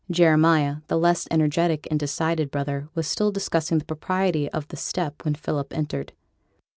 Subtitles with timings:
[0.09, 5.23] Jeremiah, the less energetic and decided brother, was still discussing the propriety of the step
[5.23, 6.13] when Philip entered.